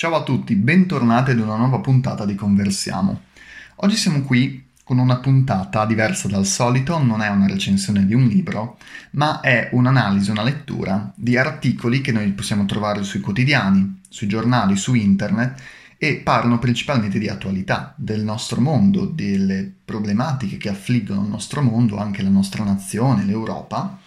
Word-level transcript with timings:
Ciao 0.00 0.14
a 0.14 0.22
tutti, 0.22 0.54
bentornati 0.54 1.32
ad 1.32 1.40
una 1.40 1.56
nuova 1.56 1.80
puntata 1.80 2.24
di 2.24 2.34
Conversiamo. 2.34 3.24
Oggi 3.82 3.96
siamo 3.96 4.22
qui 4.22 4.68
con 4.82 4.96
una 4.96 5.18
puntata 5.18 5.84
diversa 5.84 6.26
dal 6.26 6.46
solito, 6.46 6.96
non 6.96 7.20
è 7.20 7.28
una 7.28 7.46
recensione 7.46 8.06
di 8.06 8.14
un 8.14 8.26
libro, 8.26 8.78
ma 9.10 9.40
è 9.40 9.68
un'analisi, 9.72 10.30
una 10.30 10.42
lettura 10.42 11.12
di 11.14 11.36
articoli 11.36 12.00
che 12.00 12.12
noi 12.12 12.30
possiamo 12.30 12.64
trovare 12.64 13.02
sui 13.02 13.20
quotidiani, 13.20 14.00
sui 14.08 14.26
giornali, 14.26 14.74
su 14.74 14.94
internet 14.94 15.60
e 15.98 16.14
parlano 16.24 16.58
principalmente 16.58 17.18
di 17.18 17.28
attualità, 17.28 17.92
del 17.94 18.24
nostro 18.24 18.62
mondo, 18.62 19.04
delle 19.04 19.70
problematiche 19.84 20.56
che 20.56 20.70
affliggono 20.70 21.24
il 21.24 21.28
nostro 21.28 21.60
mondo, 21.60 21.98
anche 21.98 22.22
la 22.22 22.30
nostra 22.30 22.64
nazione, 22.64 23.26
l'Europa, 23.26 23.98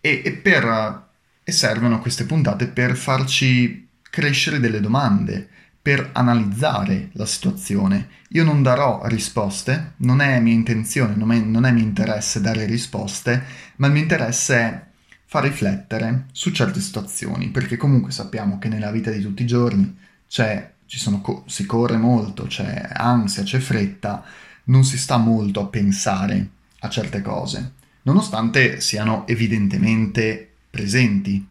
e, 0.00 0.22
e, 0.24 0.32
per, 0.32 1.08
e 1.42 1.50
servono 1.50 1.98
queste 1.98 2.24
puntate 2.24 2.68
per 2.68 2.94
farci 2.94 3.83
crescere 4.14 4.60
delle 4.60 4.80
domande, 4.80 5.48
per 5.82 6.10
analizzare 6.12 7.10
la 7.14 7.26
situazione. 7.26 8.08
Io 8.28 8.44
non 8.44 8.62
darò 8.62 9.02
risposte, 9.06 9.94
non 9.98 10.20
è 10.20 10.38
mia 10.38 10.54
intenzione, 10.54 11.16
non 11.16 11.32
è, 11.32 11.40
non 11.40 11.66
è 11.66 11.72
mio 11.72 11.82
interesse 11.82 12.40
dare 12.40 12.64
risposte, 12.64 13.42
ma 13.76 13.88
il 13.88 13.92
mio 13.92 14.02
interesse 14.02 14.56
è 14.56 14.82
far 15.26 15.42
riflettere 15.42 16.26
su 16.30 16.52
certe 16.52 16.80
situazioni, 16.80 17.48
perché 17.48 17.76
comunque 17.76 18.12
sappiamo 18.12 18.60
che 18.60 18.68
nella 18.68 18.92
vita 18.92 19.10
di 19.10 19.20
tutti 19.20 19.42
i 19.42 19.46
giorni 19.46 19.98
sono, 20.26 21.44
si 21.46 21.66
corre 21.66 21.96
molto, 21.96 22.44
c'è 22.44 22.90
ansia, 22.92 23.42
c'è 23.42 23.58
fretta, 23.58 24.24
non 24.66 24.84
si 24.84 24.96
sta 24.96 25.16
molto 25.16 25.60
a 25.60 25.66
pensare 25.66 26.48
a 26.78 26.88
certe 26.88 27.20
cose, 27.20 27.72
nonostante 28.02 28.80
siano 28.80 29.26
evidentemente 29.26 30.50
presenti 30.70 31.46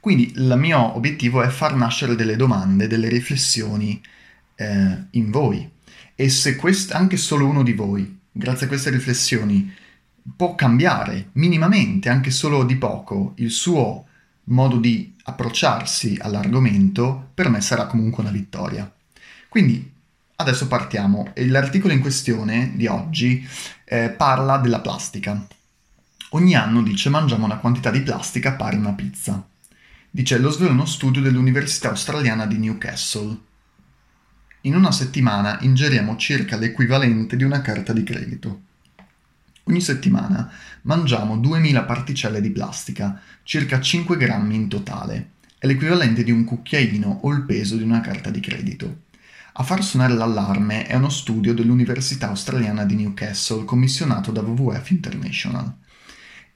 quindi 0.00 0.32
il 0.34 0.54
mio 0.56 0.96
obiettivo 0.96 1.42
è 1.42 1.48
far 1.48 1.74
nascere 1.74 2.14
delle 2.14 2.36
domande, 2.36 2.86
delle 2.86 3.08
riflessioni 3.08 4.00
eh, 4.54 4.96
in 5.10 5.30
voi. 5.30 5.68
E 6.14 6.28
se 6.28 6.56
quest- 6.56 6.92
anche 6.92 7.16
solo 7.16 7.46
uno 7.46 7.62
di 7.62 7.72
voi, 7.72 8.18
grazie 8.30 8.66
a 8.66 8.68
queste 8.68 8.90
riflessioni, 8.90 9.72
può 10.36 10.54
cambiare 10.54 11.30
minimamente, 11.32 12.08
anche 12.08 12.30
solo 12.30 12.64
di 12.64 12.76
poco, 12.76 13.34
il 13.36 13.50
suo 13.50 14.06
modo 14.44 14.76
di 14.78 15.14
approcciarsi 15.24 16.18
all'argomento, 16.20 17.30
per 17.34 17.48
me 17.48 17.60
sarà 17.60 17.86
comunque 17.86 18.22
una 18.22 18.32
vittoria. 18.32 18.90
Quindi 19.48 19.92
adesso 20.36 20.66
partiamo. 20.66 21.32
L'articolo 21.34 21.92
in 21.92 22.00
questione 22.00 22.72
di 22.74 22.86
oggi 22.86 23.46
eh, 23.84 24.10
parla 24.10 24.58
della 24.58 24.80
plastica. 24.80 25.46
Ogni 26.30 26.54
anno, 26.54 26.82
dice, 26.82 27.08
mangiamo 27.08 27.44
una 27.44 27.56
quantità 27.56 27.90
di 27.90 28.00
plastica 28.02 28.52
pari 28.52 28.76
a 28.76 28.80
una 28.80 28.92
pizza. 28.92 29.46
Dice 30.10 30.38
lo 30.38 30.48
svela 30.50 30.72
uno 30.72 30.86
studio 30.86 31.20
dell'Università 31.20 31.90
australiana 31.90 32.46
di 32.46 32.56
Newcastle. 32.56 33.36
In 34.62 34.74
una 34.74 34.90
settimana 34.90 35.58
ingeriamo 35.60 36.16
circa 36.16 36.56
l'equivalente 36.56 37.36
di 37.36 37.44
una 37.44 37.60
carta 37.60 37.92
di 37.92 38.02
credito. 38.04 38.62
Ogni 39.64 39.82
settimana 39.82 40.50
mangiamo 40.82 41.36
2000 41.36 41.84
particelle 41.84 42.40
di 42.40 42.50
plastica, 42.50 43.20
circa 43.42 43.82
5 43.82 44.16
grammi 44.16 44.54
in 44.54 44.68
totale. 44.68 45.32
È 45.58 45.66
l'equivalente 45.66 46.24
di 46.24 46.30
un 46.30 46.44
cucchiaino 46.44 47.20
o 47.22 47.30
il 47.30 47.42
peso 47.42 47.76
di 47.76 47.82
una 47.82 48.00
carta 48.00 48.30
di 48.30 48.40
credito. 48.40 49.02
A 49.52 49.62
far 49.62 49.84
suonare 49.84 50.14
l'allarme 50.14 50.86
è 50.86 50.94
uno 50.94 51.10
studio 51.10 51.52
dell'Università 51.52 52.28
australiana 52.28 52.84
di 52.84 52.94
Newcastle 52.94 53.66
commissionato 53.66 54.32
da 54.32 54.40
WWF 54.40 54.88
International. 54.88 55.70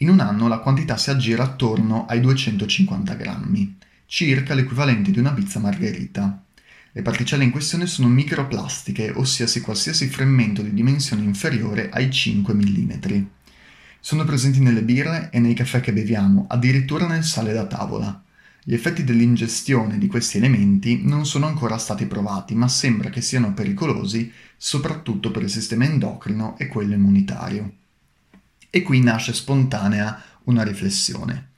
In 0.03 0.09
un 0.09 0.19
anno 0.19 0.49
la 0.49 0.59
quantità 0.59 0.97
si 0.97 1.11
aggira 1.11 1.45
attorno 1.45 2.07
ai 2.07 2.19
250 2.19 3.15
grammi, 3.15 3.77
circa 4.05 4.53
l'equivalente 4.53 5.13
di 5.13 5.21
una 5.21 5.33
pizza 5.33 5.61
margherita. 5.61 6.43
Le 6.91 7.03
particelle 7.03 7.45
in 7.45 7.53
questione 7.53 7.87
sono 7.87 8.09
microplastiche, 8.09 9.13
ossia 9.15 9.47
qualsiasi 9.61 10.09
frammento 10.09 10.61
di 10.61 10.75
dimensione 10.75 11.23
inferiore 11.23 11.89
ai 11.91 12.11
5 12.11 12.53
mm. 12.53 12.91
Sono 14.01 14.25
presenti 14.25 14.59
nelle 14.59 14.83
birre 14.83 15.31
e 15.31 15.39
nei 15.39 15.55
caffè 15.55 15.79
che 15.79 15.93
beviamo, 15.93 16.47
addirittura 16.49 17.07
nel 17.07 17.23
sale 17.23 17.53
da 17.53 17.67
tavola. 17.67 18.25
Gli 18.65 18.75
effetti 18.75 19.05
dell'ingestione 19.05 19.99
di 19.99 20.09
questi 20.09 20.39
elementi 20.39 21.03
non 21.05 21.25
sono 21.27 21.47
ancora 21.47 21.79
stati 21.79 22.07
provati, 22.07 22.57
ma 22.57 22.67
sembra 22.67 23.09
che 23.09 23.21
siano 23.21 23.55
pericolosi 23.55 24.33
soprattutto 24.57 25.31
per 25.31 25.43
il 25.43 25.51
sistema 25.51 25.85
endocrino 25.85 26.59
e 26.59 26.67
quello 26.67 26.95
immunitario. 26.95 27.75
E 28.75 28.81
qui 28.81 29.03
nasce 29.03 29.35
spontanea 29.35 30.19
una 30.45 30.63
riflessione. 30.63 31.49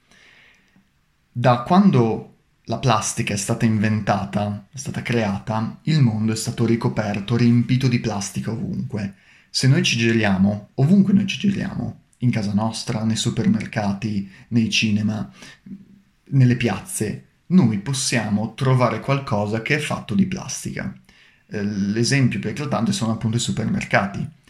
Da 1.31 1.63
quando 1.63 2.35
la 2.65 2.79
plastica 2.79 3.35
è 3.35 3.37
stata 3.37 3.65
inventata, 3.65 4.67
è 4.69 4.77
stata 4.77 5.01
creata, 5.01 5.79
il 5.83 6.01
mondo 6.01 6.33
è 6.33 6.37
stato 6.37 6.67
ricoperto, 6.67 7.37
riempito 7.37 7.87
di 7.87 8.01
plastica 8.01 8.51
ovunque. 8.51 9.15
Se 9.49 9.69
noi 9.69 9.85
ci 9.85 9.97
giriamo, 9.97 10.71
ovunque 10.75 11.13
noi 11.13 11.29
ci 11.29 11.39
giriamo, 11.39 12.01
in 12.19 12.33
casa 12.33 12.53
nostra, 12.53 13.05
nei 13.05 13.15
supermercati, 13.15 14.29
nei 14.49 14.69
cinema, 14.69 15.31
nelle 16.31 16.57
piazze, 16.57 17.27
noi 17.47 17.79
possiamo 17.79 18.55
trovare 18.55 18.99
qualcosa 18.99 19.63
che 19.63 19.77
è 19.77 19.79
fatto 19.79 20.17
di 20.17 20.27
plastica. 20.27 20.93
Eh, 21.47 21.63
l'esempio 21.63 22.41
più 22.41 22.51
eclatante 22.51 22.91
sono 22.91 23.13
appunto 23.13 23.37
i 23.37 23.41
supermercati 23.41 24.43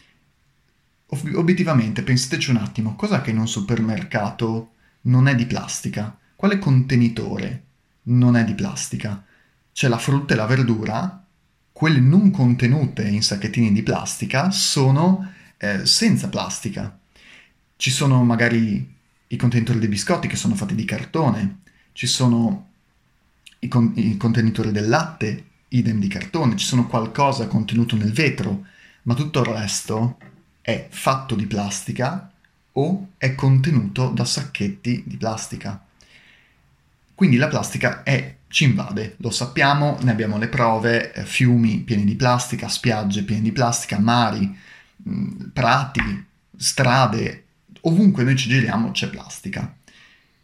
obiettivamente, 1.35 2.03
pensateci 2.03 2.51
un 2.51 2.57
attimo, 2.57 2.95
cosa 2.97 3.21
che 3.21 3.31
in 3.31 3.39
un 3.39 3.49
supermercato 3.49 4.73
non 5.03 5.29
è 5.29 5.35
di 5.35 5.47
plastica? 5.47 6.17
Quale 6.35 6.59
contenitore 6.59 7.63
non 8.05 8.37
è 8.37 8.45
di 8.45 8.55
plastica? 8.55 9.25
C'è 9.73 9.89
la 9.89 9.99
frutta 9.99 10.35
e 10.35 10.37
la 10.37 10.47
verdura, 10.47 11.25
quelle 11.73 12.01
non 12.01 12.31
contenute 12.31 13.03
in 13.03 13.23
sacchettini 13.23 13.73
di 13.73 13.83
plastica 13.83 14.51
sono 14.51 15.33
eh, 15.57 15.85
senza 15.87 16.29
plastica. 16.29 16.99
Ci 17.77 17.91
sono 17.91 18.23
magari 18.23 18.95
i 19.27 19.37
contenitori 19.37 19.79
dei 19.79 19.89
biscotti 19.89 20.29
che 20.29 20.37
sono 20.37 20.55
fatti 20.55 20.75
di 20.75 20.85
cartone, 20.85 21.61
ci 21.93 22.07
sono 22.07 22.69
i, 23.59 23.69
con- 23.69 23.93
i 23.97 24.17
contenitori 24.17 24.71
del 24.71 24.89
latte, 24.89 25.45
idem 25.69 25.99
di 25.99 26.09
cartone, 26.09 26.57
ci 26.57 26.67
sono 26.67 26.87
qualcosa 26.87 27.49
contenuto 27.49 27.97
nel 27.97 28.13
vetro, 28.13 28.67
ma 29.03 29.15
tutto 29.15 29.41
il 29.41 29.47
resto 29.47 30.19
è 30.65 30.87
fatto 30.89 31.35
di 31.35 31.47
plastica 31.47 32.31
o 32.73 33.09
è 33.19 33.35
contenuto 33.35 34.09
da 34.09 34.25
sacchetti 34.25 35.03
di 35.05 35.19
plastica. 35.19 35.79
Quindi 37.15 37.37
la 37.37 37.49
plastica 37.49 38.03
è, 38.03 38.37
ci 38.49 38.65
invade, 38.65 39.17
lo 39.19 39.31
sappiamo, 39.31 39.99
ne 40.01 40.11
abbiamo 40.11 40.39
le 40.39 40.49
prove, 40.49 41.13
eh, 41.13 41.27
fiumi 41.27 41.81
pieni 41.81 42.05
di 42.05 42.17
plastica, 42.17 42.69
spiagge 42.69 43.25
piene 43.25 43.43
di 43.43 43.53
plastica, 43.53 43.99
mari, 43.99 44.57
prati, 45.53 46.25
strade, 46.57 47.45
ovunque 47.83 48.25
noi 48.25 48.35
ci 48.35 48.49
giriamo 48.49 48.91
c'è 48.91 49.11
plastica. 49.11 49.71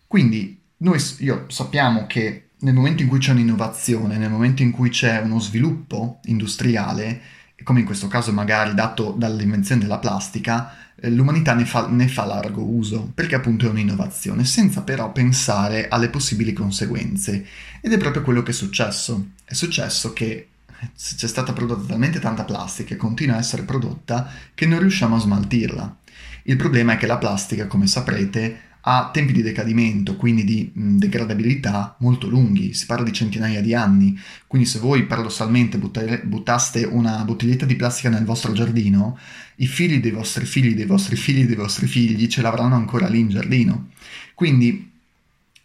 Quindi 0.07 0.61
noi 0.79 1.03
io, 1.21 1.47
sappiamo 1.49 2.07
che 2.07 2.51
nel 2.59 2.75
momento 2.75 3.03
in 3.03 3.09
cui 3.09 3.21
c'è 3.21 3.33
un'innovazione, 3.33 4.19
nel 4.19 4.31
momento 4.31 4.61
in 4.61 4.71
cui 4.71 4.91
c'è 4.91 5.19
uno 5.21 5.41
sviluppo 5.41 6.21
industriale, 6.25 7.23
come 7.63 7.81
in 7.81 7.87
questo 7.87 8.09
caso 8.09 8.33
magari 8.33 8.75
dato 8.75 9.15
dall'invenzione 9.17 9.83
della 9.83 9.99
plastica, 9.99 10.75
eh, 10.95 11.11
l'umanità 11.11 11.55
ne 11.55 11.65
fa, 11.65 11.87
ne 11.89 12.09
fa, 12.09 12.25
largo 12.25 12.63
uso, 12.63 13.11
perché 13.15 13.35
appunto 13.35 13.67
è 13.67 13.71
un'innovazione, 13.71 14.45
senza 14.45 14.83
però 14.83 15.13
pensare 15.13 15.89
alle 15.89 16.11
possibili 16.11 16.53
conseguenze. 16.53 17.47
Ed 17.81 17.93
è 17.93 17.99
proprio 17.99 18.23
quello 18.23 18.43
che 18.43 18.51
è 18.51 18.55
successo. 18.55 19.31
È 19.45 19.55
successo 19.55 20.13
che 20.13 20.49
c'è 20.97 21.27
stata 21.27 21.53
prodotta 21.53 21.87
talmente 21.87 22.19
tanta 22.21 22.45
plastica 22.45 22.95
e 22.95 22.97
continua 22.97 23.37
a 23.37 23.39
essere 23.39 23.63
prodotta 23.63 24.31
che 24.55 24.67
non 24.67 24.79
riusciamo 24.79 25.17
a 25.17 25.21
smaltirla. 25.21 25.97
Il 26.45 26.57
problema 26.57 26.95
è 26.95 26.97
che 26.97 27.07
la 27.07 27.19
plastica, 27.19 27.67
come 27.67 27.87
saprete, 27.87 28.69
ha 28.83 29.11
tempi 29.13 29.33
di 29.33 29.43
decadimento, 29.43 30.17
quindi 30.17 30.45
di 30.45 30.71
degradabilità 30.75 31.97
molto 31.99 32.29
lunghi, 32.29 32.73
si 32.73 32.87
parla 32.87 33.05
di 33.05 33.13
centinaia 33.13 33.61
di 33.61 33.75
anni, 33.75 34.19
quindi 34.47 34.67
se 34.67 34.79
voi 34.79 35.05
paradossalmente 35.05 35.79
buttaste 35.79 36.85
una 36.85 37.25
bottiglietta 37.25 37.67
di 37.67 37.77
plastica 37.77 38.09
nel 38.09 38.25
vostro 38.25 38.53
giardino, 38.53 39.19
i 39.57 39.67
figli 39.67 40.01
dei 40.01 40.13
vostri 40.13 40.47
figli, 40.47 40.75
dei 40.75 40.87
vostri 40.87 41.17
figli, 41.17 41.45
dei 41.45 41.57
vostri 41.57 41.87
figli 41.87 42.27
ce 42.27 42.41
l'avranno 42.41 42.75
ancora 42.75 43.09
lì 43.09 43.21
in 43.21 43.29
giardino. 43.29 43.89
Quindi 44.35 44.91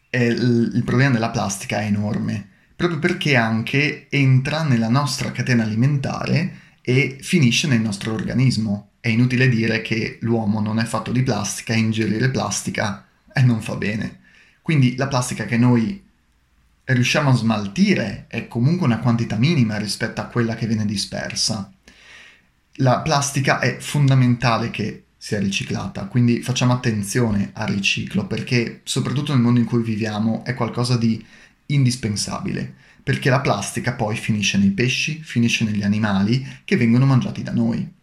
eh, 0.09 0.27
il 0.27 0.83
problema 0.85 1.13
della 1.13 1.29
plastica 1.29 1.79
è 1.79 1.85
enorme, 1.85 2.49
proprio 2.75 2.99
perché 2.99 3.35
anche 3.37 4.07
entra 4.09 4.63
nella 4.63 4.89
nostra 4.89 5.31
catena 5.31 5.63
alimentare 5.63 6.63
e 6.81 7.17
finisce 7.21 7.67
nel 7.67 7.81
nostro 7.81 8.13
organismo. 8.13 8.89
È 9.05 9.09
inutile 9.09 9.49
dire 9.49 9.83
che 9.83 10.17
l'uomo 10.21 10.59
non 10.59 10.79
è 10.79 10.83
fatto 10.83 11.11
di 11.11 11.21
plastica 11.21 11.75
e 11.75 11.77
ingerire 11.77 12.31
plastica 12.31 13.05
e 13.31 13.43
non 13.43 13.61
fa 13.61 13.75
bene. 13.75 14.21
Quindi 14.63 14.95
la 14.95 15.05
plastica 15.05 15.45
che 15.45 15.59
noi 15.59 16.03
riusciamo 16.85 17.29
a 17.29 17.35
smaltire 17.35 18.25
è 18.27 18.47
comunque 18.47 18.87
una 18.87 18.97
quantità 18.97 19.35
minima 19.35 19.77
rispetto 19.77 20.21
a 20.21 20.25
quella 20.25 20.55
che 20.55 20.65
viene 20.65 20.87
dispersa. 20.87 21.71
La 22.77 23.01
plastica 23.01 23.59
è 23.59 23.77
fondamentale 23.77 24.71
che 24.71 25.03
sia 25.15 25.37
riciclata, 25.37 26.05
quindi 26.05 26.41
facciamo 26.41 26.73
attenzione 26.73 27.51
al 27.53 27.67
riciclo 27.67 28.25
perché 28.25 28.81
soprattutto 28.85 29.33
nel 29.33 29.43
mondo 29.43 29.59
in 29.59 29.67
cui 29.67 29.83
viviamo 29.83 30.43
è 30.43 30.55
qualcosa 30.55 30.97
di 30.97 31.23
indispensabile. 31.67 32.73
perché 33.05 33.29
la 33.29 33.39
plastica 33.39 33.93
poi 33.93 34.15
finisce 34.15 34.57
nei 34.57 34.71
pesci, 34.71 35.21
finisce 35.21 35.63
negli 35.63 35.83
animali 35.83 36.43
che 36.65 36.75
vengono 36.75 37.05
mangiati 37.05 37.43
da 37.43 37.51
noi. 37.51 37.94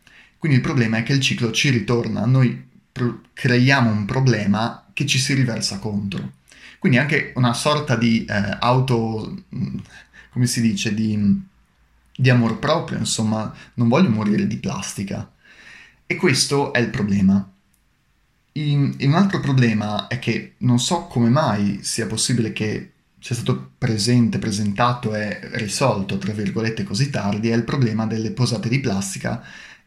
Quindi 0.42 0.58
il 0.58 0.64
problema 0.66 0.96
è 0.96 1.02
che 1.04 1.12
il 1.12 1.20
ciclo 1.20 1.52
ci 1.52 1.70
ritorna, 1.70 2.26
noi 2.26 2.60
pro- 2.90 3.20
creiamo 3.32 3.92
un 3.92 4.06
problema 4.06 4.88
che 4.92 5.06
ci 5.06 5.20
si 5.20 5.34
riversa 5.34 5.78
contro. 5.78 6.32
Quindi 6.80 6.98
anche 6.98 7.32
una 7.36 7.54
sorta 7.54 7.94
di 7.94 8.24
eh, 8.24 8.56
auto, 8.58 9.36
mm, 9.54 9.78
come 10.32 10.46
si 10.48 10.60
dice, 10.60 10.94
di, 10.94 11.46
di 12.16 12.28
amor 12.28 12.58
proprio, 12.58 12.98
insomma, 12.98 13.54
non 13.74 13.86
voglio 13.86 14.08
morire 14.08 14.48
di 14.48 14.56
plastica. 14.56 15.30
E 16.04 16.16
questo 16.16 16.72
è 16.72 16.80
il 16.80 16.90
problema. 16.90 17.48
In, 18.54 18.96
un 18.98 19.14
altro 19.14 19.38
problema 19.38 20.08
è 20.08 20.18
che 20.18 20.54
non 20.58 20.80
so 20.80 21.02
come 21.02 21.28
mai 21.28 21.84
sia 21.84 22.08
possibile 22.08 22.52
che 22.52 22.90
sia 23.20 23.36
stato 23.36 23.74
presente, 23.78 24.40
presentato 24.40 25.14
e 25.14 25.38
risolto, 25.52 26.18
tra 26.18 26.32
virgolette, 26.32 26.82
così 26.82 27.10
tardi, 27.10 27.50
è 27.50 27.54
il 27.54 27.62
problema 27.62 28.06
delle 28.06 28.32
posate 28.32 28.68
di 28.68 28.80
plastica 28.80 29.40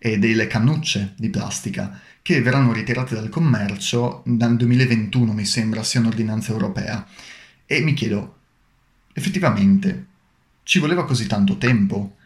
e 0.05 0.19
delle 0.19 0.45
cannucce 0.45 1.15
di 1.17 1.31
plastica, 1.31 1.99
che 2.21 2.39
verranno 2.39 2.71
ritirate 2.71 3.15
dal 3.15 3.29
commercio 3.29 4.21
dal 4.27 4.55
2021, 4.55 5.33
mi 5.33 5.45
sembra, 5.45 5.81
sia 5.81 5.99
un'ordinanza 5.99 6.51
europea. 6.51 7.03
E 7.65 7.81
mi 7.81 7.93
chiedo, 7.93 8.35
effettivamente, 9.13 10.05
ci 10.61 10.77
voleva 10.77 11.05
così 11.05 11.25
tanto 11.25 11.57
tempo? 11.57 12.17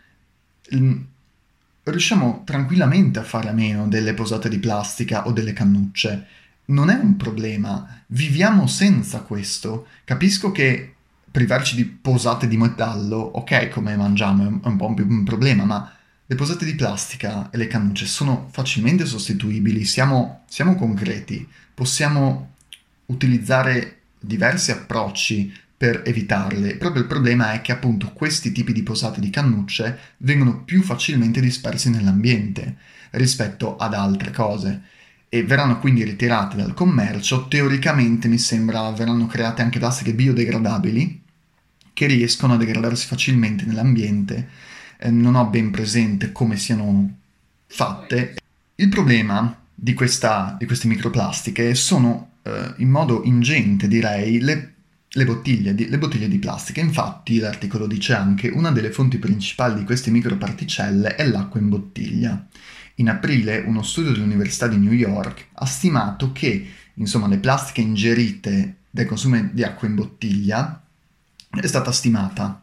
riusciamo 1.86 2.44
tranquillamente 2.46 3.18
a 3.18 3.24
fare 3.24 3.48
a 3.48 3.54
meno 3.54 3.88
delle 3.88 4.14
posate 4.14 4.50
di 4.50 4.60
plastica 4.60 5.26
o 5.26 5.32
delle 5.32 5.54
cannucce. 5.54 6.28
Non 6.66 6.90
è 6.90 6.96
un 6.96 7.16
problema, 7.16 8.04
viviamo 8.08 8.68
senza 8.68 9.22
questo. 9.22 9.88
Capisco 10.04 10.52
che 10.52 10.96
privarci 11.32 11.78
di 11.78 11.86
posate 11.86 12.50
di 12.50 12.58
metallo, 12.58 13.18
ok, 13.18 13.70
come 13.70 13.96
mangiamo, 13.96 14.62
è 14.62 14.68
un 14.68 14.76
po' 14.76 14.94
un 14.94 15.24
problema, 15.24 15.64
ma 15.64 15.94
le 16.32 16.36
posate 16.36 16.64
di 16.64 16.76
plastica 16.76 17.50
e 17.50 17.58
le 17.58 17.66
cannucce 17.66 18.06
sono 18.06 18.50
facilmente 18.52 19.04
sostituibili, 19.08 19.84
siamo, 19.84 20.44
siamo 20.48 20.76
concreti, 20.76 21.48
possiamo 21.74 22.52
utilizzare 23.08 24.02
diversi 24.20 24.70
approcci 24.70 25.52
per 25.76 26.04
evitarle. 26.06 26.76
Proprio 26.76 27.02
il 27.02 27.08
problema 27.08 27.54
è 27.54 27.62
che 27.62 27.72
appunto 27.72 28.12
questi 28.14 28.52
tipi 28.52 28.74
di 28.74 28.84
posate 28.84 29.20
di 29.20 29.32
cannucce 29.32 29.98
vengono 30.18 30.64
più 30.64 30.84
facilmente 30.84 31.42
dispersi 31.42 31.90
nell'ambiente 31.90 32.76
rispetto 33.12 33.76
ad 33.78 33.96
altre 33.96 34.30
cose 34.30 34.82
e 35.30 35.44
verranno 35.44 35.80
quindi 35.80 36.04
ritirate 36.04 36.58
dal 36.58 36.76
commercio. 36.76 37.48
Teoricamente 37.48 38.28
mi 38.28 38.38
sembra 38.38 38.92
verranno 38.92 39.26
create 39.26 39.64
anche 39.64 39.80
plastiche 39.80 40.14
biodegradabili 40.14 41.24
che 41.92 42.06
riescono 42.06 42.54
a 42.54 42.58
degradarsi 42.58 43.08
facilmente 43.08 43.66
nell'ambiente. 43.66 44.68
Eh, 45.02 45.10
non 45.10 45.36
ho 45.36 45.46
ben 45.46 45.72
presente 45.72 46.32
come 46.32 46.58
siano 46.58 47.18
fatte. 47.68 48.36
Il 48.76 48.90
problema 48.90 49.58
di, 49.74 49.94
questa, 49.94 50.56
di 50.60 50.66
queste 50.66 50.88
microplastiche 50.88 51.74
sono 51.74 52.32
eh, 52.44 52.74
in 52.78 52.90
modo 52.90 53.24
ingente, 53.24 53.88
direi, 53.88 54.42
le 54.42 54.74
le 55.14 55.26
bottiglie, 55.26 55.74
di, 55.74 55.90
le 55.90 55.98
bottiglie 55.98 56.28
di 56.28 56.38
plastica, 56.38 56.82
infatti 56.82 57.40
l'articolo 57.40 57.88
dice 57.88 58.14
anche 58.14 58.48
una 58.50 58.72
delle 58.72 58.92
fonti 58.92 59.18
principali 59.18 59.80
di 59.80 59.84
queste 59.84 60.12
microparticelle 60.12 61.16
è 61.16 61.26
l'acqua 61.26 61.60
in 61.60 61.70
bottiglia. 61.70 62.46
In 62.96 63.10
aprile 63.10 63.64
uno 63.66 63.82
studio 63.82 64.12
dell'Università 64.12 64.68
di 64.68 64.78
New 64.78 64.92
York 64.92 65.48
ha 65.54 65.66
stimato 65.66 66.32
che 66.32 66.68
insomma, 66.96 67.28
le 67.28 67.38
plastiche 67.38 67.82
ingerite 67.82 68.76
dai 68.90 69.06
consumi 69.06 69.50
di 69.52 69.64
acqua 69.64 69.88
in 69.88 69.96
bottiglia 69.96 70.80
è 71.50 71.66
stata 71.66 71.92
stimata 71.92 72.62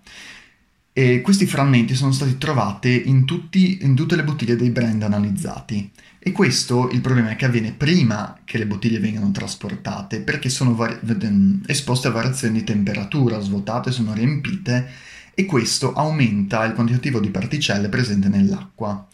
e 0.98 1.20
questi 1.20 1.44
frammenti 1.44 1.94
sono 1.94 2.10
stati 2.10 2.38
trovati 2.38 3.02
in, 3.04 3.26
tutti, 3.26 3.80
in 3.82 3.94
tutte 3.94 4.16
le 4.16 4.24
bottiglie 4.24 4.56
dei 4.56 4.70
brand 4.70 5.02
analizzati. 5.02 5.92
E 6.18 6.32
questo 6.32 6.88
il 6.88 7.02
problema 7.02 7.28
è 7.28 7.36
che 7.36 7.44
avviene 7.44 7.72
prima 7.72 8.38
che 8.44 8.56
le 8.56 8.66
bottiglie 8.66 8.98
vengano 8.98 9.30
trasportate, 9.30 10.20
perché 10.20 10.48
sono 10.48 10.74
vari- 10.74 11.60
esposte 11.66 12.08
a 12.08 12.12
variazioni 12.12 12.60
di 12.60 12.64
temperatura, 12.64 13.40
svuotate, 13.40 13.92
sono 13.92 14.14
riempite 14.14 14.88
e 15.34 15.44
questo 15.44 15.92
aumenta 15.92 16.64
il 16.64 16.72
quantitativo 16.72 17.20
di 17.20 17.28
particelle 17.28 17.90
presente 17.90 18.28
nell'acqua. 18.28 19.06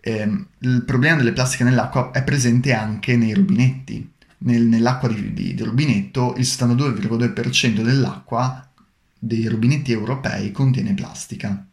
Eh, 0.00 0.44
il 0.60 0.82
problema 0.86 1.18
delle 1.18 1.34
plastiche 1.34 1.64
nell'acqua 1.64 2.10
è 2.10 2.24
presente 2.24 2.72
anche 2.72 3.18
nei 3.18 3.34
rubinetti. 3.34 4.12
Nel, 4.38 4.62
nell'acqua 4.62 5.08
di, 5.08 5.34
di, 5.34 5.54
di 5.54 5.62
rubinetto 5.62 6.32
il 6.38 6.44
72,2% 6.44 7.82
dell'acqua 7.82 8.67
dei 9.18 9.46
rubinetti 9.46 9.92
europei 9.92 10.52
contiene 10.52 10.94
plastica. 10.94 11.66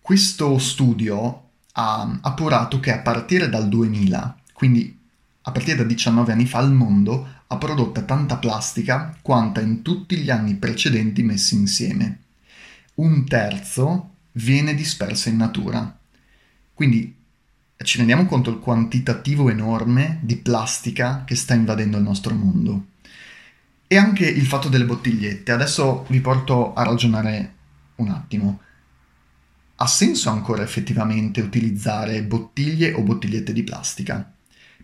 Questo 0.00 0.58
studio 0.58 1.42
ha 1.72 2.18
appurato 2.22 2.78
che 2.80 2.92
a 2.92 3.00
partire 3.00 3.48
dal 3.48 3.68
2000, 3.68 4.38
quindi 4.52 4.96
a 5.42 5.52
partire 5.52 5.76
da 5.76 5.84
19 5.84 6.32
anni 6.32 6.46
fa, 6.46 6.60
il 6.60 6.72
mondo 6.72 7.34
ha 7.46 7.56
prodotto 7.56 8.04
tanta 8.04 8.36
plastica 8.36 9.16
quanta 9.22 9.60
in 9.60 9.82
tutti 9.82 10.16
gli 10.16 10.30
anni 10.30 10.54
precedenti 10.54 11.22
messi 11.22 11.54
insieme. 11.54 12.20
Un 12.94 13.26
terzo 13.26 14.10
viene 14.32 14.74
disperso 14.74 15.28
in 15.28 15.36
natura. 15.36 15.98
Quindi 16.72 17.14
ci 17.78 17.98
rendiamo 17.98 18.26
conto 18.26 18.50
del 18.50 18.60
quantitativo 18.60 19.50
enorme 19.50 20.18
di 20.22 20.36
plastica 20.36 21.24
che 21.24 21.34
sta 21.34 21.54
invadendo 21.54 21.96
il 21.96 22.02
nostro 22.02 22.34
mondo. 22.34 22.86
E 23.88 23.96
anche 23.96 24.26
il 24.26 24.46
fatto 24.46 24.68
delle 24.68 24.84
bottigliette. 24.84 25.52
Adesso 25.52 26.06
vi 26.08 26.20
porto 26.20 26.74
a 26.74 26.82
ragionare 26.82 27.54
un 27.96 28.08
attimo. 28.08 28.60
Ha 29.76 29.86
senso 29.86 30.30
ancora 30.30 30.62
effettivamente 30.62 31.40
utilizzare 31.40 32.22
bottiglie 32.24 32.92
o 32.92 33.02
bottigliette 33.02 33.52
di 33.52 33.62
plastica? 33.62 34.32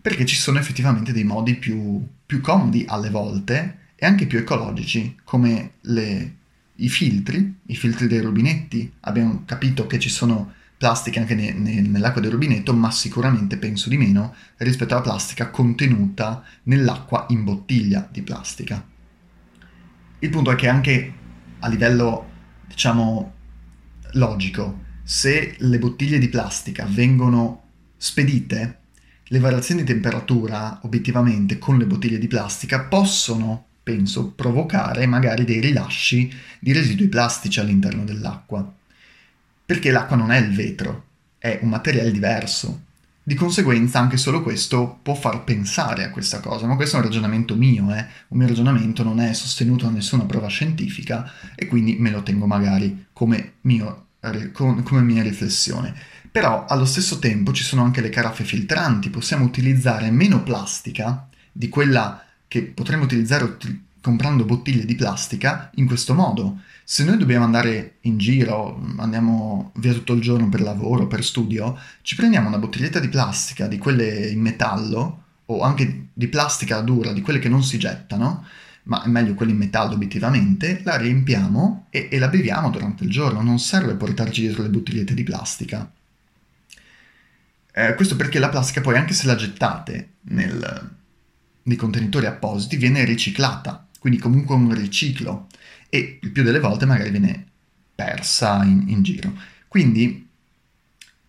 Perché 0.01 0.25
ci 0.25 0.35
sono 0.35 0.59
effettivamente 0.59 1.11
dei 1.11 1.25
modi 1.25 1.55
più, 1.55 2.05
più 2.25 2.39
comodi 2.39 2.85
alle 2.87 3.09
volte 3.09 3.79
e 3.95 4.05
anche 4.05 4.25
più 4.25 4.37
ecologici, 4.37 5.17
come 5.23 5.73
le, 5.81 6.35
i 6.75 6.87
filtri, 6.89 7.59
i 7.65 7.75
filtri 7.75 8.07
dei 8.07 8.21
rubinetti. 8.21 8.89
Abbiamo 9.01 9.43
capito 9.45 9.85
che 9.85 9.99
ci 9.99 10.09
sono 10.09 10.53
plastiche 10.77 11.19
anche 11.19 11.35
ne, 11.35 11.51
ne, 11.51 11.81
nell'acqua 11.81 12.21
del 12.21 12.31
rubinetto, 12.31 12.73
ma 12.73 12.89
sicuramente 12.91 13.57
penso 13.57 13.89
di 13.89 13.97
meno 13.97 14.33
rispetto 14.57 14.93
alla 14.93 15.03
plastica 15.03 15.49
contenuta 15.49 16.43
nell'acqua 16.63 17.25
in 17.29 17.43
bottiglia 17.43 18.07
di 18.09 18.21
plastica. 18.21 18.91
Il 20.23 20.29
punto 20.29 20.51
è 20.51 20.55
che 20.55 20.69
anche 20.69 21.13
a 21.59 21.67
livello, 21.67 22.29
diciamo, 22.65 23.33
logico, 24.13 24.79
se 25.03 25.55
le 25.57 25.77
bottiglie 25.77 26.17
di 26.17 26.29
plastica 26.29 26.85
vengono 26.87 27.63
spedite, 27.97 28.77
le 29.25 29.39
variazioni 29.39 29.81
di 29.81 29.87
temperatura, 29.87 30.79
obiettivamente, 30.83 31.59
con 31.59 31.77
le 31.77 31.85
bottiglie 31.85 32.19
di 32.19 32.27
plastica 32.27 32.85
possono, 32.85 33.65
penso, 33.83 34.29
provocare 34.29 35.05
magari 35.07 35.43
dei 35.43 35.59
rilasci 35.59 36.33
di 36.57 36.71
residui 36.71 37.09
plastici 37.09 37.59
all'interno 37.59 38.05
dell'acqua. 38.05 38.73
Perché 39.65 39.91
l'acqua 39.91 40.15
non 40.15 40.31
è 40.31 40.39
il 40.39 40.53
vetro, 40.53 41.03
è 41.37 41.59
un 41.61 41.67
materiale 41.67 42.11
diverso. 42.11 42.83
Di 43.25 43.35
conseguenza 43.35 43.99
anche 43.99 44.17
solo 44.17 44.43
questo 44.43 44.99
può 45.01 45.13
far 45.13 45.45
pensare 45.45 46.03
a 46.03 46.09
questa 46.09 46.41
cosa, 46.41 46.67
ma 46.67 46.75
questo 46.75 46.97
è 46.97 46.99
un 46.99 47.05
ragionamento 47.05 47.55
mio, 47.55 47.93
eh? 47.95 48.05
un 48.27 48.37
mio 48.37 48.47
ragionamento 48.47 49.01
non 49.01 49.21
è 49.21 49.31
sostenuto 49.31 49.85
da 49.85 49.91
nessuna 49.91 50.25
prova 50.25 50.47
scientifica 50.47 51.31
e 51.55 51.67
quindi 51.67 51.95
me 51.97 52.11
lo 52.11 52.21
tengo 52.21 52.47
magari 52.47 53.05
come, 53.13 53.53
mio, 53.61 54.07
come 54.19 55.01
mia 55.01 55.23
riflessione. 55.23 55.95
Però 56.29 56.65
allo 56.65 56.83
stesso 56.83 57.19
tempo 57.19 57.53
ci 57.53 57.63
sono 57.63 57.83
anche 57.83 58.01
le 58.01 58.09
caraffe 58.09 58.43
filtranti, 58.43 59.09
possiamo 59.09 59.45
utilizzare 59.45 60.11
meno 60.11 60.43
plastica 60.43 61.29
di 61.49 61.69
quella 61.69 62.25
che 62.49 62.63
potremmo 62.63 63.05
utilizzare 63.05 63.45
comprando 64.03 64.43
bottiglie 64.43 64.83
di 64.83 64.95
plastica 64.95 65.71
in 65.75 65.87
questo 65.87 66.13
modo. 66.13 66.59
Se 66.83 67.05
noi 67.05 67.17
dobbiamo 67.17 67.45
andare 67.45 67.99
in 68.01 68.17
giro, 68.17 68.77
andiamo 68.97 69.71
via 69.75 69.93
tutto 69.93 70.11
il 70.11 70.19
giorno 70.19 70.49
per 70.49 70.59
lavoro, 70.59 71.07
per 71.07 71.23
studio, 71.23 71.79
ci 72.01 72.15
prendiamo 72.15 72.49
una 72.49 72.57
bottiglietta 72.57 72.99
di 72.99 73.07
plastica, 73.07 73.65
di 73.67 73.77
quelle 73.77 74.27
in 74.27 74.41
metallo, 74.41 75.23
o 75.45 75.61
anche 75.61 76.07
di 76.13 76.27
plastica 76.27 76.81
dura, 76.81 77.13
di 77.13 77.21
quelle 77.21 77.39
che 77.39 77.47
non 77.47 77.63
si 77.63 77.79
gettano, 77.79 78.45
ma 78.83 79.01
è 79.03 79.07
meglio 79.07 79.35
quelle 79.35 79.53
in 79.53 79.57
metallo 79.57 79.93
obiettivamente, 79.93 80.81
la 80.83 80.97
riempiamo 80.97 81.85
e, 81.89 82.09
e 82.11 82.19
la 82.19 82.27
beviamo 82.27 82.71
durante 82.71 83.05
il 83.05 83.09
giorno, 83.09 83.41
non 83.41 83.57
serve 83.57 83.95
portarci 83.95 84.41
dietro 84.41 84.63
le 84.63 84.69
bottigliette 84.69 85.13
di 85.13 85.23
plastica. 85.23 85.89
Eh, 87.71 87.95
questo 87.95 88.17
perché 88.17 88.37
la 88.37 88.49
plastica 88.49 88.81
poi, 88.81 88.97
anche 88.97 89.13
se 89.13 89.27
la 89.27 89.35
gettate 89.35 90.09
nel, 90.23 90.91
nei 91.63 91.77
contenitori 91.77 92.25
appositi, 92.25 92.75
viene 92.75 93.05
riciclata, 93.05 93.87
quindi 94.03 94.19
comunque 94.19 94.53
un 94.53 94.73
riciclo 94.75 95.47
e 95.87 96.19
il 96.21 96.31
più 96.31 96.43
delle 96.43 96.59
volte 96.59 96.85
magari 96.85 97.09
viene 97.09 97.47
persa 97.95 98.61
in, 98.65 98.83
in 98.89 99.01
giro. 99.01 99.33
Quindi 99.69 100.27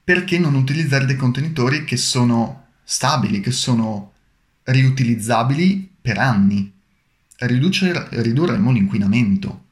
perché 0.03 0.41
non 0.41 0.57
utilizzare 0.57 1.07
dei 1.07 1.15
contenitori 1.15 1.85
che 1.85 1.97
sono 1.97 2.71
stabili, 2.83 3.39
che 3.39 3.53
sono 3.53 4.15
riutilizzabili 4.65 5.89
per 6.03 6.19
anni? 6.19 6.73
Riducere, 7.37 8.09
ridurremo 8.11 8.73
l'inquinamento. 8.73 9.67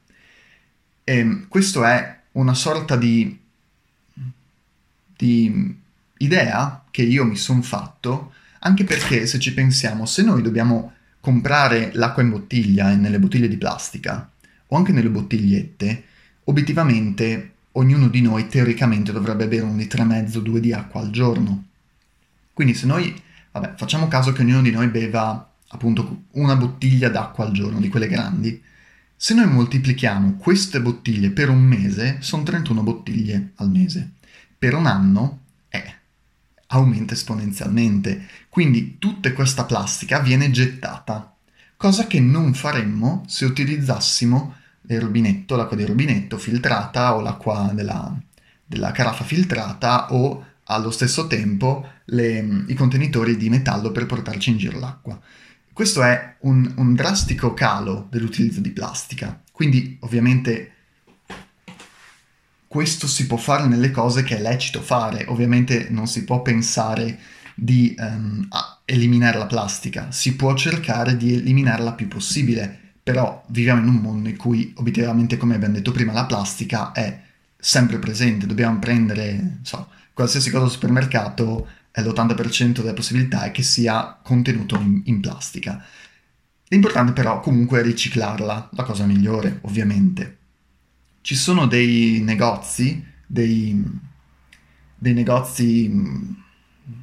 E 1.03 1.47
questo 1.49 1.83
è 1.83 2.21
una 2.31 2.53
sorta 2.53 2.95
di, 2.95 3.37
di 5.17 5.77
idea 6.19 6.85
che 6.89 7.01
io 7.01 7.25
mi 7.25 7.35
sono 7.35 7.61
fatto, 7.63 8.33
anche 8.59 8.85
perché 8.85 9.25
se 9.25 9.39
ci 9.39 9.53
pensiamo, 9.53 10.05
se 10.05 10.23
noi 10.23 10.41
dobbiamo 10.41 10.93
comprare 11.23 11.91
l'acqua 11.93 12.21
in 12.21 12.31
bottiglia 12.31 12.91
e 12.91 12.97
nelle 12.97 13.17
bottiglie 13.17 13.47
di 13.47 13.55
plastica, 13.55 14.29
o 14.67 14.75
anche 14.75 14.91
nelle 14.91 15.07
bottigliette, 15.07 16.03
obiettivamente 16.43 17.51
ognuno 17.71 18.09
di 18.09 18.19
noi 18.19 18.49
teoricamente 18.49 19.13
dovrebbe 19.13 19.47
bere 19.47 19.63
un 19.63 19.77
litro 19.77 20.01
e 20.01 20.05
mezzo, 20.05 20.41
due 20.41 20.59
di 20.59 20.73
acqua 20.73 20.99
al 20.99 21.11
giorno. 21.11 21.67
Quindi 22.51 22.73
se 22.73 22.87
noi, 22.87 23.15
vabbè, 23.53 23.75
facciamo 23.77 24.09
caso 24.09 24.33
che 24.33 24.41
ognuno 24.41 24.61
di 24.61 24.71
noi 24.71 24.89
beva 24.89 25.49
appunto 25.69 26.23
una 26.31 26.57
bottiglia 26.57 27.07
d'acqua 27.07 27.45
al 27.45 27.53
giorno, 27.53 27.79
di 27.79 27.87
quelle 27.87 28.09
grandi, 28.09 28.61
se 29.15 29.33
noi 29.33 29.47
moltiplichiamo 29.47 30.33
queste 30.33 30.81
bottiglie 30.81 31.29
per 31.29 31.49
un 31.49 31.61
mese, 31.61 32.17
sono 32.19 32.43
31 32.43 32.83
bottiglie 32.83 33.51
al 33.55 33.69
mese. 33.69 34.15
Per 34.59 34.75
un 34.75 34.87
anno, 34.87 35.42
aumenta 36.73 37.13
esponenzialmente. 37.13 38.27
Quindi 38.49 38.97
tutta 38.99 39.31
questa 39.33 39.65
plastica 39.65 40.19
viene 40.19 40.51
gettata, 40.51 41.35
cosa 41.77 42.07
che 42.07 42.19
non 42.19 42.53
faremmo 42.53 43.23
se 43.27 43.45
utilizzassimo 43.45 44.55
il 44.87 44.99
rubinetto, 44.99 45.55
l'acqua 45.55 45.77
di 45.77 45.85
rubinetto 45.85 46.37
filtrata 46.37 47.15
o 47.15 47.21
l'acqua 47.21 47.71
della, 47.73 48.15
della 48.65 48.91
caraffa 48.91 49.23
filtrata 49.23 50.13
o 50.13 50.45
allo 50.65 50.91
stesso 50.91 51.27
tempo 51.27 51.87
le, 52.05 52.65
i 52.67 52.73
contenitori 52.73 53.37
di 53.37 53.49
metallo 53.49 53.91
per 53.91 54.05
portarci 54.05 54.49
in 54.49 54.57
giro 54.57 54.79
l'acqua. 54.79 55.19
Questo 55.71 56.03
è 56.03 56.35
un, 56.41 56.71
un 56.77 56.93
drastico 56.93 57.53
calo 57.53 58.07
dell'utilizzo 58.09 58.61
di 58.61 58.71
plastica, 58.71 59.41
quindi 59.51 59.97
ovviamente 60.01 60.71
questo 62.73 63.05
si 63.05 63.27
può 63.27 63.37
fare 63.37 63.67
nelle 63.67 63.91
cose 63.91 64.23
che 64.23 64.35
è 64.35 64.41
lecito 64.41 64.81
fare, 64.81 65.25
ovviamente 65.27 65.89
non 65.91 66.07
si 66.07 66.23
può 66.23 66.41
pensare 66.41 67.19
di 67.53 67.93
um, 67.99 68.47
eliminare 68.83 69.37
la 69.37 69.45
plastica, 69.45 70.09
si 70.09 70.35
può 70.35 70.55
cercare 70.55 71.15
di 71.15 71.35
eliminarla 71.35 71.93
più 71.93 72.07
possibile, 72.07 72.95
però 73.03 73.43
viviamo 73.49 73.79
in 73.81 73.89
un 73.89 73.97
mondo 73.97 74.27
in 74.27 74.37
cui 74.37 74.73
obiettivamente, 74.77 75.37
come 75.37 75.53
abbiamo 75.53 75.75
detto 75.75 75.91
prima, 75.91 76.13
la 76.13 76.25
plastica 76.25 76.93
è 76.93 77.21
sempre 77.55 77.99
presente, 77.99 78.47
dobbiamo 78.47 78.79
prendere, 78.79 79.59
so, 79.61 79.89
qualsiasi 80.11 80.49
cosa 80.49 80.63
al 80.65 80.71
supermercato, 80.71 81.67
l'80% 81.91 82.81
delle 82.81 82.93
possibilità 82.93 83.43
è 83.43 83.51
che 83.51 83.61
sia 83.61 84.17
contenuto 84.23 84.79
in, 84.79 84.99
in 85.05 85.19
plastica. 85.19 85.79
L'importante 86.69 87.11
però 87.11 87.39
comunque 87.39 87.81
è 87.81 87.83
riciclarla, 87.83 88.69
la 88.71 88.83
cosa 88.83 89.05
migliore, 89.05 89.59
ovviamente. 89.61 90.37
Ci 91.23 91.35
sono 91.35 91.67
dei 91.67 92.19
negozi, 92.21 93.01
dei, 93.25 93.81
dei 94.97 95.13
negozi, 95.13 95.89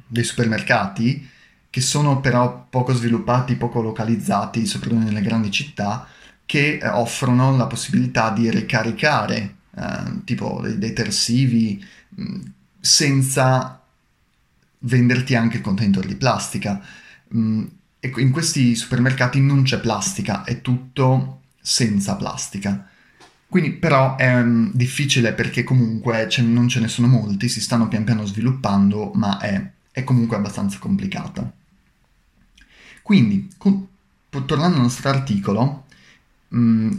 dei 0.05 0.23
supermercati 0.23 1.27
che 1.71 1.81
sono 1.81 2.19
però 2.19 2.67
poco 2.69 2.93
sviluppati, 2.93 3.55
poco 3.55 3.81
localizzati, 3.81 4.67
soprattutto 4.67 5.01
nelle 5.05 5.21
grandi 5.21 5.49
città, 5.49 6.07
che 6.45 6.77
eh, 6.77 6.87
offrono 6.87 7.57
la 7.57 7.65
possibilità 7.65 8.29
di 8.29 8.51
ricaricare 8.51 9.55
eh, 9.75 10.23
tipo 10.23 10.59
dei 10.61 10.77
detersivi 10.77 11.83
mm, 12.21 12.41
senza 12.79 13.81
venderti 14.79 15.33
anche 15.33 15.57
il 15.57 15.63
contenitore 15.63 16.07
di 16.07 16.15
plastica. 16.15 16.79
Mh, 17.29 17.63
e 17.99 18.13
in 18.17 18.29
questi 18.29 18.75
supermercati 18.75 19.41
non 19.41 19.63
c'è 19.63 19.79
plastica, 19.79 20.43
è 20.43 20.61
tutto 20.61 21.41
senza 21.59 22.15
plastica. 22.15 22.87
Quindi 23.51 23.71
però 23.73 24.15
è 24.15 24.33
um, 24.33 24.71
difficile 24.73 25.33
perché 25.33 25.65
comunque 25.65 26.25
non 26.39 26.69
ce 26.69 26.79
ne 26.79 26.87
sono 26.87 27.07
molti, 27.07 27.49
si 27.49 27.59
stanno 27.59 27.89
pian 27.89 28.05
piano 28.05 28.25
sviluppando, 28.25 29.11
ma 29.15 29.39
è, 29.39 29.71
è 29.91 30.05
comunque 30.05 30.37
abbastanza 30.37 30.79
complicata. 30.79 31.51
Quindi, 33.01 33.49
con, 33.57 33.85
tornando 34.29 34.77
al 34.77 34.83
nostro 34.83 35.09
articolo, 35.09 35.83
mh, 36.47 36.59
mm, 36.59 36.91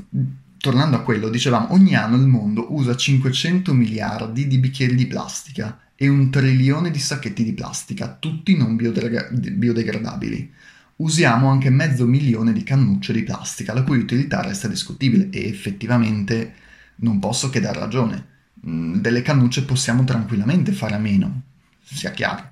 tornando 0.59 0.97
a 0.97 1.00
quello, 1.00 1.30
dicevamo, 1.30 1.73
ogni 1.73 1.94
anno 1.94 2.16
il 2.16 2.26
mondo 2.26 2.66
usa 2.75 2.94
500 2.94 3.73
miliardi 3.73 4.47
di 4.47 4.59
bicchieri 4.59 4.94
di 4.94 5.06
plastica 5.06 5.80
e 5.97 6.06
un 6.09 6.30
trilione 6.30 6.90
di 6.90 6.99
sacchetti 6.99 7.44
di 7.44 7.54
plastica, 7.54 8.14
tutti 8.21 8.59
non 8.59 8.76
biodegra- 8.76 9.30
biodegradabili. 9.30 10.52
Usiamo 11.02 11.50
anche 11.50 11.68
mezzo 11.68 12.06
milione 12.06 12.52
di 12.52 12.62
cannucce 12.62 13.12
di 13.12 13.25
plastica, 13.25 13.75
la 13.75 13.82
cui 13.82 13.99
utilità 13.99 14.40
resta 14.40 14.68
discutibile 14.68 15.30
e 15.30 15.49
effettivamente 15.49 16.54
non 16.97 17.18
posso 17.18 17.50
che 17.50 17.59
dar 17.59 17.76
ragione. 17.76 18.26
Mm, 18.64 18.99
delle 18.99 19.21
cannucce 19.21 19.64
possiamo 19.64 20.04
tranquillamente 20.04 20.71
fare 20.71 20.94
a 20.94 20.99
meno, 20.99 21.42
sia 21.82 22.12
chiaro. 22.12 22.50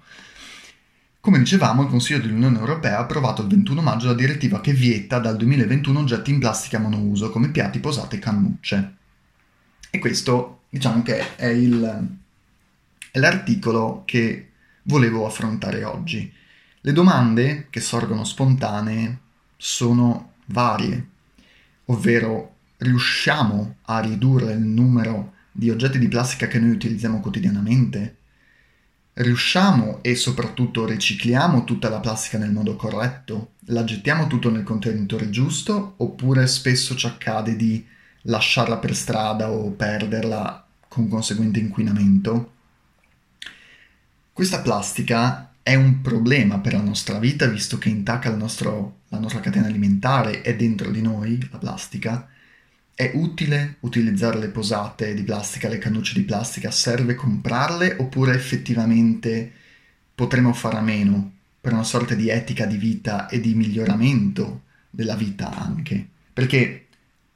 Come 1.20 1.38
dicevamo, 1.38 1.82
il 1.82 1.88
Consiglio 1.88 2.18
dell'Unione 2.18 2.58
Europea 2.58 2.96
ha 2.96 3.02
approvato 3.02 3.42
il 3.42 3.48
21 3.48 3.82
maggio 3.82 4.08
la 4.08 4.14
direttiva 4.14 4.60
che 4.60 4.72
vieta 4.72 5.20
dal 5.20 5.36
2021 5.36 6.00
oggetti 6.00 6.32
in 6.32 6.40
plastica 6.40 6.80
monouso 6.80 7.30
come 7.30 7.50
piatti, 7.50 7.78
posate 7.78 8.16
e 8.16 8.18
cannucce. 8.18 8.94
E 9.90 9.98
questo, 10.00 10.62
diciamo 10.70 11.02
che 11.02 11.36
è, 11.36 11.46
il, 11.46 12.18
è 13.12 13.18
l'articolo 13.20 14.02
che 14.04 14.50
volevo 14.82 15.24
affrontare 15.24 15.84
oggi. 15.84 16.38
Le 16.82 16.92
domande 16.92 17.66
che 17.70 17.80
sorgono 17.80 18.24
spontanee 18.24 19.18
sono 19.56 20.32
varie, 20.46 21.08
ovvero 21.86 22.56
riusciamo 22.78 23.76
a 23.82 24.00
ridurre 24.00 24.52
il 24.52 24.60
numero 24.60 25.34
di 25.52 25.70
oggetti 25.70 25.98
di 25.98 26.08
plastica 26.08 26.46
che 26.46 26.58
noi 26.58 26.70
utilizziamo 26.70 27.20
quotidianamente? 27.20 28.16
riusciamo 29.12 30.02
e 30.02 30.14
soprattutto 30.14 30.86
ricicliamo 30.86 31.64
tutta 31.64 31.88
la 31.88 32.00
plastica 32.00 32.38
nel 32.38 32.52
modo 32.52 32.76
corretto? 32.76 33.52
La 33.66 33.84
gettiamo 33.84 34.26
tutto 34.26 34.50
nel 34.50 34.62
contenitore 34.62 35.30
giusto 35.30 35.94
oppure 35.98 36.46
spesso 36.46 36.94
ci 36.94 37.06
accade 37.06 37.56
di 37.56 37.84
lasciarla 38.22 38.78
per 38.78 38.94
strada 38.94 39.50
o 39.50 39.70
perderla 39.70 40.66
con 40.88 41.08
conseguente 41.08 41.58
inquinamento? 41.58 42.52
Questa 44.32 44.60
plastica 44.60 45.49
è 45.62 45.74
un 45.74 46.00
problema 46.00 46.58
per 46.58 46.72
la 46.72 46.82
nostra 46.82 47.18
vita 47.18 47.46
visto 47.46 47.78
che 47.78 47.88
intacca 47.88 48.34
nostro, 48.34 49.00
la 49.08 49.18
nostra 49.18 49.40
catena 49.40 49.66
alimentare, 49.66 50.42
è 50.42 50.56
dentro 50.56 50.90
di 50.90 51.02
noi 51.02 51.48
la 51.50 51.58
plastica 51.58 52.28
è 53.00 53.12
utile 53.14 53.76
utilizzare 53.80 54.38
le 54.38 54.48
posate 54.48 55.14
di 55.14 55.22
plastica, 55.22 55.70
le 55.70 55.78
cannucce 55.78 56.12
di 56.12 56.22
plastica? 56.22 56.70
Serve 56.70 57.14
comprarle 57.14 57.96
oppure 57.98 58.34
effettivamente 58.34 59.50
potremo 60.14 60.52
fare 60.52 60.76
a 60.76 60.82
meno 60.82 61.32
per 61.58 61.72
una 61.72 61.82
sorta 61.82 62.14
di 62.14 62.28
etica 62.28 62.66
di 62.66 62.76
vita 62.76 63.26
e 63.28 63.40
di 63.40 63.54
miglioramento 63.54 64.64
della 64.90 65.14
vita 65.14 65.50
anche? 65.50 66.06
Perché 66.30 66.88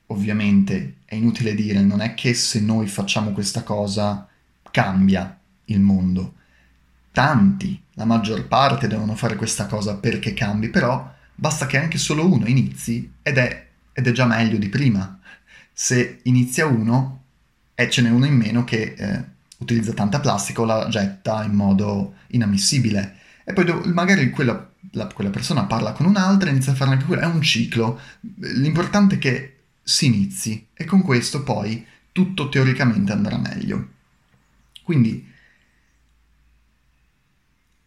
ovviamente 0.08 0.96
è 1.06 1.14
inutile 1.14 1.54
dire, 1.54 1.80
non 1.80 2.02
è 2.02 2.12
che 2.12 2.34
se 2.34 2.60
noi 2.60 2.86
facciamo 2.86 3.30
questa 3.30 3.62
cosa 3.62 4.28
cambia 4.70 5.34
il 5.64 5.80
mondo. 5.80 6.34
Tanti, 7.14 7.80
la 7.92 8.04
maggior 8.04 8.48
parte 8.48 8.88
devono 8.88 9.14
fare 9.14 9.36
questa 9.36 9.66
cosa 9.66 9.94
perché 9.94 10.34
cambi, 10.34 10.68
però 10.68 11.14
basta 11.32 11.66
che 11.66 11.78
anche 11.78 11.96
solo 11.96 12.26
uno 12.26 12.46
inizi 12.46 13.08
ed 13.22 13.38
è, 13.38 13.68
ed 13.92 14.08
è 14.08 14.10
già 14.10 14.26
meglio 14.26 14.58
di 14.58 14.68
prima 14.68 15.20
se 15.72 16.18
inizia 16.24 16.66
uno 16.66 17.22
e 17.74 17.88
ce 17.88 18.02
n'è 18.02 18.10
uno 18.10 18.26
in 18.26 18.34
meno 18.34 18.64
che 18.64 18.94
eh, 18.96 19.24
utilizza 19.58 19.92
tanta 19.92 20.18
plastica 20.18 20.62
o 20.62 20.64
la 20.64 20.88
getta 20.88 21.44
in 21.44 21.52
modo 21.52 22.14
inammissibile. 22.28 23.16
E 23.44 23.52
poi 23.52 23.64
do- 23.64 23.82
magari 23.86 24.30
quella, 24.30 24.70
la, 24.92 25.06
quella, 25.08 25.30
persona 25.30 25.64
parla 25.64 25.92
con 25.92 26.06
un'altra 26.06 26.48
e 26.48 26.52
inizia 26.52 26.72
a 26.72 26.76
fare 26.76 26.92
anche 26.92 27.04
quello. 27.04 27.22
È 27.22 27.26
un 27.26 27.42
ciclo. 27.42 28.00
L'importante 28.38 29.16
è 29.16 29.18
che 29.18 29.56
si 29.82 30.06
inizi 30.06 30.66
e 30.72 30.84
con 30.84 31.02
questo 31.02 31.42
poi 31.42 31.84
tutto 32.12 32.48
teoricamente 32.48 33.12
andrà 33.12 33.36
meglio. 33.36 33.88
Quindi, 34.84 35.32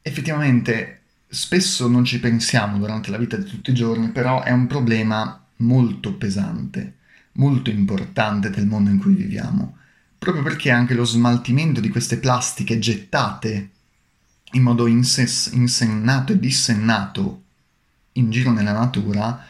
effettivamente, 0.07 1.01
spesso 1.27 1.87
non 1.87 2.03
ci 2.03 2.19
pensiamo 2.19 2.77
durante 2.77 3.11
la 3.11 3.17
vita 3.17 3.37
di 3.37 3.45
tutti 3.45 3.71
i 3.71 3.75
giorni, 3.75 4.09
però 4.09 4.43
è 4.43 4.51
un 4.51 4.67
problema 4.67 5.45
molto 5.57 6.13
pesante 6.15 6.97
molto 7.37 7.69
importante 7.69 8.49
del 8.49 8.67
mondo 8.67 8.89
in 8.89 8.99
cui 8.99 9.13
viviamo, 9.13 9.77
proprio 10.17 10.43
perché 10.43 10.69
anche 10.69 10.93
lo 10.93 11.05
smaltimento 11.05 11.79
di 11.79 11.89
queste 11.89 12.17
plastiche 12.17 12.79
gettate 12.79 13.71
in 14.51 14.61
modo 14.61 14.87
inses- 14.87 15.51
insennato 15.53 16.31
e 16.31 16.39
dissennato 16.39 17.43
in 18.13 18.29
giro 18.31 18.51
nella 18.51 18.71
natura 18.71 19.45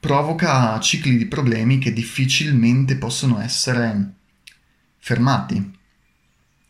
provoca 0.00 0.78
cicli 0.80 1.16
di 1.16 1.26
problemi 1.26 1.78
che 1.78 1.92
difficilmente 1.92 2.96
possono 2.96 3.40
essere 3.40 4.12
fermati. 4.98 5.76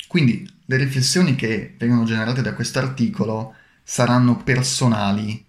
Quindi 0.07 0.49
le 0.71 0.77
riflessioni 0.77 1.35
che 1.35 1.75
vengono 1.79 2.05
generate 2.05 2.43
da 2.43 2.55
questo 2.55 2.79
articolo 2.79 3.55
saranno 3.83 4.37
personali 4.43 5.45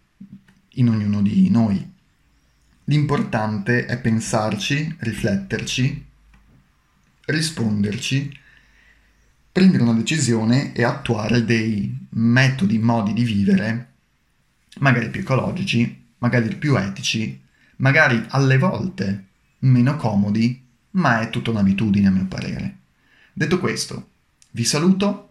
in 0.74 0.90
ognuno 0.90 1.22
di 1.22 1.50
noi. 1.50 1.94
L'importante 2.86 3.86
è 3.86 4.00
pensarci, 4.00 4.96
rifletterci 5.00 6.08
risponderci, 7.32 8.38
prendere 9.52 9.84
una 9.84 9.94
decisione 9.94 10.74
e 10.74 10.84
attuare 10.84 11.46
dei 11.46 12.08
metodi, 12.12 12.78
modi 12.78 13.14
di 13.14 13.24
vivere, 13.24 13.88
magari 14.80 15.10
più 15.10 15.22
ecologici, 15.22 16.08
magari 16.20 16.56
più 16.56 16.78
etici, 16.78 17.40
magari 17.78 18.24
alle 18.30 18.58
volte 18.58 19.26
meno 19.60 19.96
comodi, 19.96 20.66
ma 20.92 21.22
è 21.22 21.30
tutta 21.30 21.52
un'abitudine 21.52 22.08
a 22.08 22.12
mio 22.12 22.26
parere. 22.26 22.78
Detto 23.34 23.60
questo, 23.60 24.09
vi 24.52 24.64
saluto, 24.64 25.30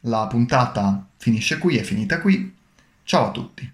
la 0.00 0.26
puntata 0.26 1.08
finisce 1.16 1.58
qui, 1.58 1.76
è 1.76 1.82
finita 1.82 2.20
qui, 2.20 2.54
ciao 3.04 3.28
a 3.28 3.30
tutti. 3.30 3.70